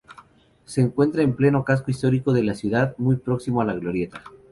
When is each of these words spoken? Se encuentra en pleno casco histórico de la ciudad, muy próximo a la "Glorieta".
Se 0.65 0.81
encuentra 0.81 1.21
en 1.21 1.35
pleno 1.35 1.63
casco 1.63 1.91
histórico 1.91 2.33
de 2.33 2.41
la 2.41 2.55
ciudad, 2.55 2.95
muy 2.97 3.17
próximo 3.17 3.61
a 3.61 3.65
la 3.65 3.75
"Glorieta". 3.75 4.23